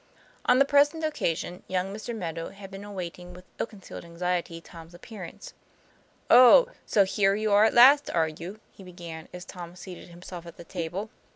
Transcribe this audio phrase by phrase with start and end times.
[0.45, 2.17] On the present occasion young Mr.
[2.17, 5.53] Meadow had been awaiting with ill concealed anxiety Tom's appearance."
[6.31, 10.47] Oh, so here you are at last, are you?" he began as Tom seated himself
[10.47, 11.11] at the table.